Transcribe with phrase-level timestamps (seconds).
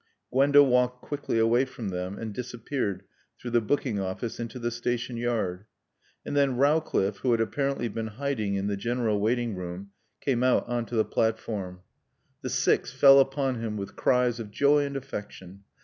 [0.33, 3.03] Gwenda walked quickly away from them and disappeared
[3.39, 5.65] through the booking office into the station yard.
[6.25, 10.67] And then Rowcliffe, who had apparently been hiding in the general waiting room, came out
[10.67, 11.81] on to the platform.
[12.41, 15.65] The six fell upon him with cries of joy and affection.